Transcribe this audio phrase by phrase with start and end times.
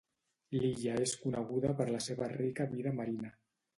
[0.55, 3.35] L'illa és coneguda per la seva rica vida marina.